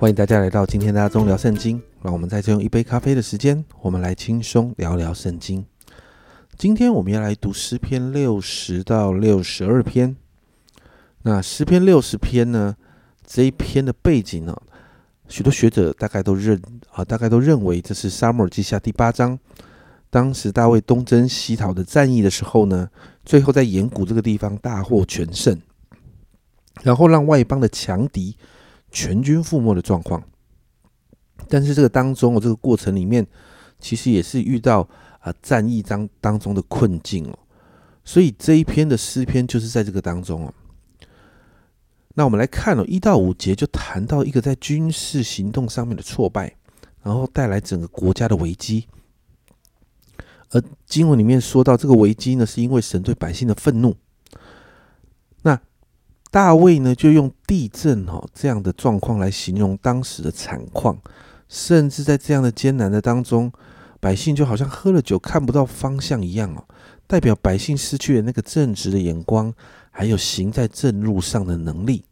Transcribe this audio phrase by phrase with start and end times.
[0.00, 1.82] 欢迎大家来到今天的阿中聊圣经。
[2.02, 5.66] 让我们在这用一杯咖啡的时间，我们来轻松聊聊圣经。
[6.56, 10.14] 今天我们要来读诗篇六十到六十二篇。
[11.22, 12.76] 那诗篇六十篇呢？
[13.26, 14.56] 这一篇的背景呢，
[15.26, 16.62] 许多学者大概都认
[16.92, 19.36] 啊，大概都认为这是沙漠耳记下第八章。
[20.10, 22.88] 当时大卫东征西讨的战役的时候呢，
[23.24, 25.60] 最后在岩谷这个地方大获全胜，
[26.84, 28.36] 然后让外邦的强敌。
[28.90, 30.22] 全军覆没的状况，
[31.48, 33.26] 但是这个当中哦，这个过程里面，
[33.78, 34.88] 其实也是遇到
[35.20, 37.38] 啊战役当当中的困境哦，
[38.04, 40.54] 所以这一篇的诗篇就是在这个当中哦。
[42.14, 46.56] 那我们来看哦，一到五节就谈到一个在军事行动上面的挫败，
[47.02, 48.88] 然后带来整个国家的危机，
[50.50, 53.94] 而经文里面说到这个危机呢，是因为神对百姓的愤怒。
[56.30, 60.98] 大卫呢，就用地震哦这样的状况来形容当时的惨况，
[61.48, 63.50] 甚至在这样的艰难的当中，
[63.98, 66.64] 百姓就好像喝了酒看不到方向一样哦，
[67.06, 69.54] 代表百姓失去了那个正直的眼光，
[69.90, 72.04] 还有行在正路上的能力。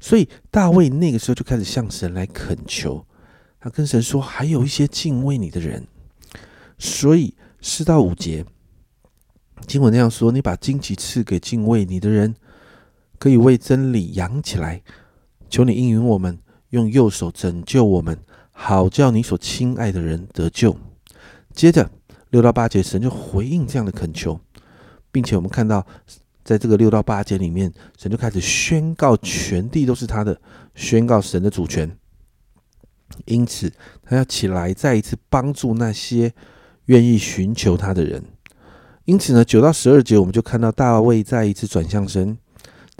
[0.00, 3.06] 所以大卫那个时候就开始向神来恳求，
[3.60, 5.86] 他跟神说：“还有一些敬畏你的人。”
[6.76, 8.44] 所以四到五节
[9.66, 12.34] 经文那样说：“你把荆棘赐给敬畏你的人。”
[13.20, 14.82] 可以为真理扬起来，
[15.50, 16.38] 求你应允我们，
[16.70, 18.18] 用右手拯救我们，
[18.50, 20.74] 好叫你所亲爱的人得救。
[21.52, 21.90] 接着
[22.30, 24.40] 六到八节，神就回应这样的恳求，
[25.12, 25.86] 并且我们看到，
[26.42, 30.40] 在这个六到八节里面，神就开始宣告全地都是他的，
[30.74, 31.94] 宣告神的主权。
[33.26, 33.70] 因此，
[34.02, 36.32] 他要起来再一次帮助那些
[36.86, 38.24] 愿意寻求他的人。
[39.04, 42.38] 因此呢，九到十二节，我们就看到大卫再一次转向神。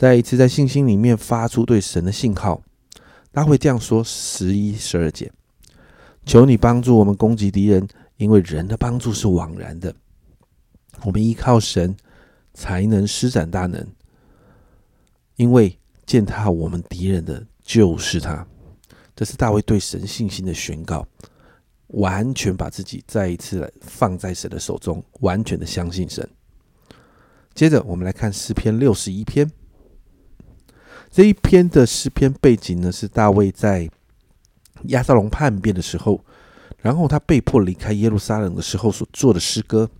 [0.00, 2.62] 再一次在信心里面发出对神的信号，
[3.34, 5.30] 他会这样说：十一、十二节，
[6.24, 9.94] 求你帮助我们攻击敌人，因为人的帮助是枉然的。
[11.02, 11.94] 我们依靠神
[12.54, 13.86] 才能施展大能，
[15.36, 18.46] 因为践踏我们敌人的就是他。
[19.14, 21.06] 这是大卫对神信心的宣告，
[21.88, 26.26] 完全把自己再一次放在神的手中，完全的相信神。
[27.54, 29.46] 接着我们来看诗篇六十一篇。
[31.10, 33.90] 这一篇的诗篇背景呢，是大卫在
[34.84, 36.24] 亚撒龙叛变的时候，
[36.78, 39.90] 然后他被迫离开耶路撒冷的时候所做的诗歌。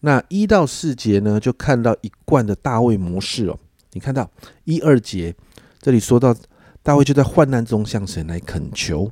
[0.00, 3.58] 那一到四节呢，就看到一贯的大卫模式哦。
[3.92, 4.30] 你看到
[4.64, 5.34] 一二节
[5.80, 6.36] 这里说到
[6.82, 9.10] 大卫就在患难中向神来恳求，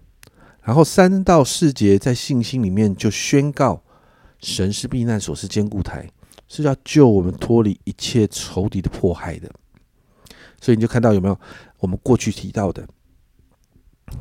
[0.63, 3.83] 然后三到四节在信心里面就宣告
[4.41, 6.11] 神是避难所，是坚固台，
[6.49, 9.51] 是要救我们脱离一切仇敌的迫害的。
[10.63, 11.37] 所以你就看到有没有
[11.81, 12.87] 我们过去提到的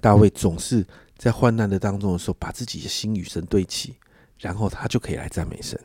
[0.02, 0.84] 大卫总是
[1.16, 3.94] 在患难的当中的时候，把自己的心与神对齐，
[4.40, 5.80] 然后他就可以来赞美神。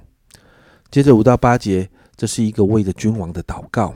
[0.90, 3.94] 接着五到八节，这是一个为着君王的祷告，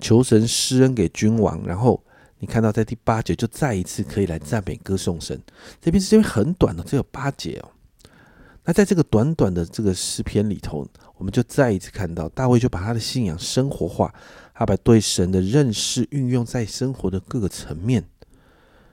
[0.00, 1.62] 求神施恩给君王。
[1.66, 2.02] 然后
[2.38, 5.38] 你看到在第八节就再一次可以来赞美歌颂神。
[5.78, 7.68] 这篇诗篇很短的，只有八节哦。
[8.64, 14.14] 那在这个短短的这个诗篇里头，我们就再一次看到大卫就把他的信仰生活化。
[14.54, 18.04] 他把对神的认识运用在生活的各个层面，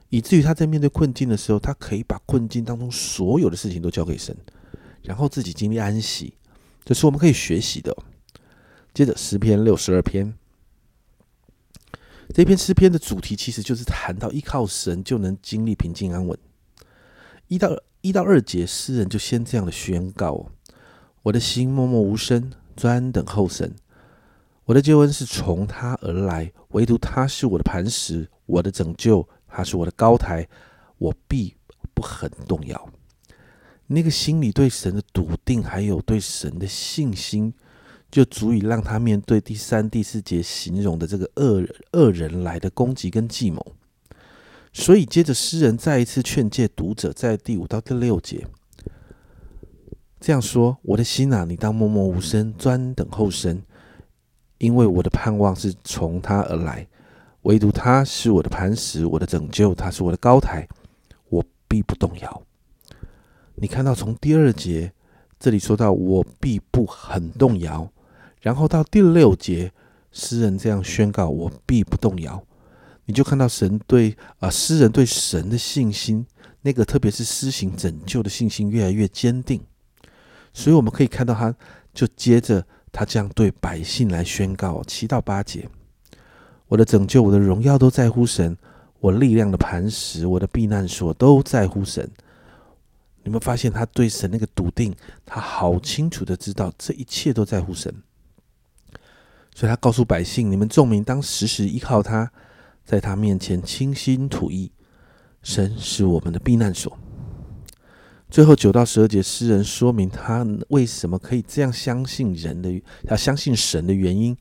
[0.08, 4.34] 以至于他在面对困境的时候，他可以把困境当中所有的事情都交给神，
[5.02, 6.34] 然后自己经历安息。
[6.86, 7.94] 这是我们可以学习的。
[8.94, 10.34] 接着诗篇六十二篇，
[12.34, 16.40] 这篇诗篇的主题其实就是谈到依靠神就能经历平静安稳。
[17.50, 20.46] 一到一到二节，诗人就先这样的宣告：
[21.24, 23.76] 我的心默默无声，专等候神。
[24.64, 30.48] 我的救恩是从他而来，唯独他是我的磐石，我的拯救，他是我的高台，
[30.98, 31.54] 我必
[31.94, 32.90] 不很动摇。
[33.88, 37.54] 那个心里对神的笃定，还有对神的信心，
[38.10, 43.76] 就足以让他面对第三、第四节形容的这个恶恶人来的攻击跟计谋。
[44.80, 48.46] 所以，接着诗人再一次劝诫读者，在第五到第六节
[50.20, 53.64] 这样说：“我的心啊，你当默默无声，专等候神。”
[54.60, 56.88] 因为我的盼望是从他而来，
[57.42, 60.68] 唯独他是我的磐石，我的拯救，他是我的高台，
[61.30, 62.44] 我必不动摇。
[63.56, 64.94] 你看到从第二节
[65.40, 67.92] 这里说到我必不很动摇，
[68.42, 69.74] 然后到第六节
[70.12, 72.44] 诗人这样宣告我必不动摇，
[73.08, 76.24] 你就看到神对啊诗人对神的信心，
[76.62, 79.60] 那个特别是施行拯救的信心越来越坚定，
[80.54, 81.56] 所以我们可以看到他
[81.94, 82.64] 就接着。
[82.90, 85.70] 他这样对百姓来宣告：七到八节，
[86.68, 88.58] 我的拯救，我的荣耀都在乎神，
[89.00, 92.10] 我力量的磐石，我的避难所，都在乎神。
[93.24, 94.96] 你们发现他对神那个笃定，
[95.26, 97.94] 他好清楚的知道这一切都在乎神，
[99.54, 102.32] 所以他告诉百姓：你们众民当时时依靠他，
[102.88, 104.72] 在他面前倾心吐意。
[105.44, 106.98] 神是我们的避难所。
[108.30, 114.36] 最后九到十二节，诗人说明他为什么可以这样相信人的，他相信神的原因。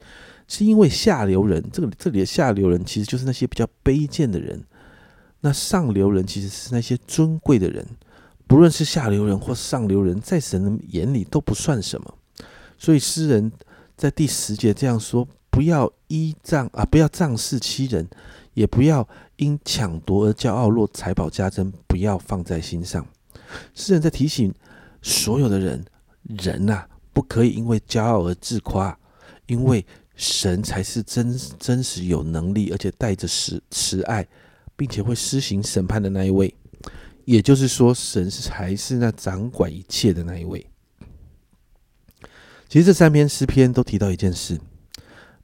[0.48, 4.62] 是因为下流人，这个这里的下流人其实就是那些比较卑贱的人，
[5.40, 7.84] 那上流人其实是那些尊贵的人。
[8.46, 12.14] 不论是下流人或上流人，在神的眼里都不算什么。
[12.78, 13.50] 所以诗人
[13.96, 15.26] 在第十节这样说：
[15.56, 18.06] 不要依仗啊，不要仗势欺人，
[18.52, 20.68] 也不要因抢夺而骄傲。
[20.68, 23.06] 若财宝加增，不要放在心上。
[23.74, 24.52] 诗人在提醒
[25.00, 25.82] 所有的人，
[26.24, 28.94] 人呐，不可以因为骄傲而自夸，
[29.46, 29.82] 因为。
[30.18, 34.26] 神才是真真实有能力，而且带着慈慈爱，
[34.74, 36.54] 并且会施行审判的那一位。
[37.26, 40.66] 也就是说，神是才是那掌管一切的那一位。
[42.66, 44.58] 其实这三篇诗篇都提到一件事：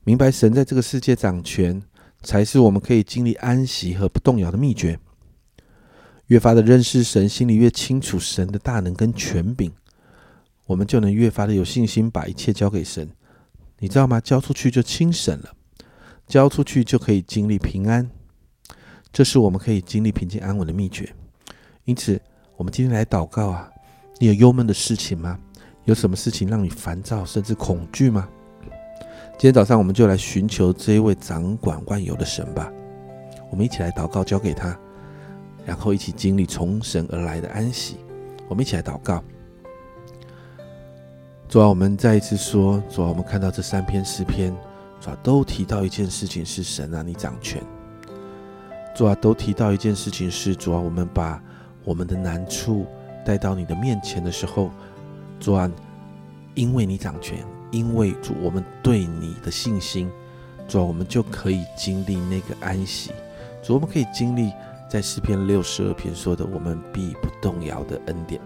[0.05, 1.81] 明白神在这个世界掌权，
[2.23, 4.99] 才是我们可以经历安息和不动摇的秘诀。
[6.27, 9.71] 越发的认识神，心里越清楚神的大能跟权柄，
[10.67, 13.09] 我们就能越发的有信心，把一切交给神。
[13.79, 14.21] 你知道吗？
[14.21, 15.55] 交出去就轻省了，
[16.27, 18.11] 交出去就可以经历平安，
[19.13, 21.15] 这是我们可以经历平静安稳的秘诀。
[21.85, 22.21] 因此，
[22.57, 23.71] 我们今天来祷告啊！
[24.19, 25.39] 你有忧闷的事情吗？
[25.85, 28.29] 有什么事情让你烦躁甚至恐惧吗？
[29.39, 32.71] 今天早上我们就来寻求这一位掌管万有的神吧。
[33.51, 34.79] 我们一起来祷告，交给他，
[35.67, 37.97] 然后一起经历从神而来的安息。
[38.49, 39.23] 我们一起来祷告。
[41.49, 44.55] 主啊，我们再一次说，主啊，我们看到这三篇诗篇，
[45.01, 47.61] 主啊，都提到一件事情是神啊，你掌权。
[48.95, 51.43] 主啊，都提到一件事情是主啊，我们把
[51.85, 52.87] 我们的难处
[53.25, 54.71] 带到你的面前的时候，
[55.41, 55.71] 主啊，
[56.55, 60.09] 因为你掌权，因为主我们对你的信心，
[60.69, 63.11] 主啊，我们就可以经历那个安息。
[63.63, 64.53] 主，我们可以经历
[64.89, 68.41] 在诗篇六十二篇说的，我们必不动摇的恩典。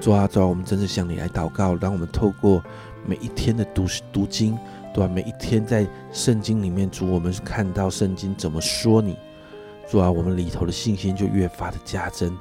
[0.00, 2.62] 主啊，主啊，我们真是向你来祷告，让我们透过
[3.04, 4.58] 每一天的读读经，
[4.94, 5.12] 对吧？
[5.12, 9.16] 每一天在圣经里面，主，我们看到圣经怎么说你，
[9.88, 12.36] 主啊，我们里头的信心就越发的加增。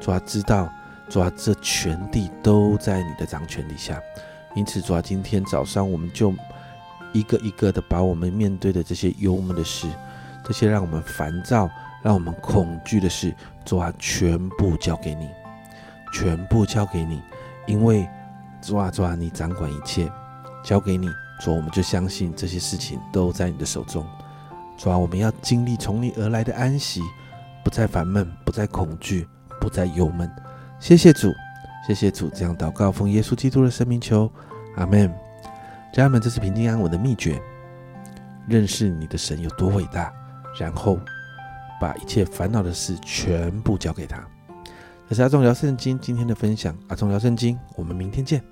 [0.00, 0.70] 主啊，知道，
[1.08, 4.00] 主啊，这全地都在你的掌权底下，
[4.58, 6.34] 因此，主啊，今天早上我们就
[7.12, 9.86] 一个一个的把我们面对的这些忧闷的事，
[10.44, 11.70] 这些让我们烦躁、
[12.02, 13.32] 让我们恐惧的事，
[13.64, 15.28] 主啊，全部交给你。
[16.12, 17.22] 全部交给你，
[17.66, 18.08] 因为
[18.60, 20.10] 主啊主啊，你掌管一切，
[20.64, 21.06] 交给你，
[21.40, 24.04] 主我们就相信这些事情都在你的手中。
[24.76, 27.00] 主啊，我们要经历从你而来的安息，
[27.62, 29.28] 不再烦闷，不再恐惧，
[29.60, 30.28] 不再忧闷。
[30.80, 31.30] 谢谢主，
[31.86, 34.32] 谢谢主，这样祷告奉耶稣基督的生命求，
[34.78, 35.12] 阿门。
[35.92, 37.40] 家人们，这是平静安稳的秘诀，
[38.46, 40.12] 认识你的神有多伟大，
[40.58, 40.98] 然后
[41.80, 44.22] 把一切烦恼的事全部交给他。
[45.08, 48.42] 这是阿忠聊圣经今天的分享，阿忠聊圣经，我们明天见。